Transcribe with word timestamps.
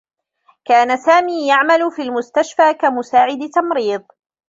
كان 0.65 0.97
سامي 0.97 1.47
يعمل 1.47 1.91
في 1.91 2.01
المستشفى 2.01 2.73
كمساعد 2.73 3.49
تمريض. 3.49 4.03